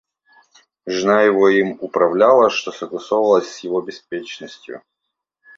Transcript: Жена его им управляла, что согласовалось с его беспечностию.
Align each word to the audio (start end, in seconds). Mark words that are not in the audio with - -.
Жена 0.87 1.21
его 1.21 1.47
им 1.49 1.77
управляла, 1.79 2.49
что 2.49 2.71
согласовалось 2.71 3.53
с 3.53 3.59
его 3.59 3.81
беспечностию. 3.83 4.81